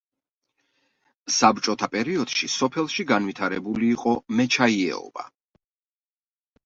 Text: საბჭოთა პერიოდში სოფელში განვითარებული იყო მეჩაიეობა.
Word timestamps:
საბჭოთა 1.35 1.89
პერიოდში 1.95 2.49
სოფელში 2.55 3.07
განვითარებული 3.13 3.93
იყო 3.97 4.15
მეჩაიეობა. 4.41 5.31